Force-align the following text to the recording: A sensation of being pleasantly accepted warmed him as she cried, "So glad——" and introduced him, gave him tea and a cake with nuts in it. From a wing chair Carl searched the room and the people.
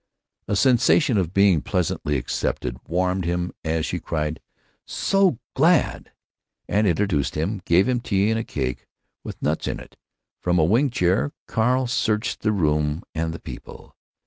A 0.47 0.55
sensation 0.55 1.19
of 1.19 1.31
being 1.31 1.61
pleasantly 1.61 2.17
accepted 2.17 2.79
warmed 2.87 3.23
him 3.25 3.51
as 3.63 3.85
she 3.85 3.99
cried, 3.99 4.41
"So 4.83 5.37
glad——" 5.55 6.11
and 6.67 6.87
introduced 6.87 7.35
him, 7.37 7.61
gave 7.65 7.87
him 7.87 7.99
tea 7.99 8.31
and 8.31 8.39
a 8.39 8.43
cake 8.43 8.87
with 9.23 9.43
nuts 9.43 9.67
in 9.67 9.79
it. 9.79 9.97
From 10.39 10.57
a 10.57 10.63
wing 10.65 10.89
chair 10.89 11.33
Carl 11.45 11.85
searched 11.85 12.39
the 12.41 12.51
room 12.51 13.03
and 13.13 13.31
the 13.31 13.37
people. 13.39 13.95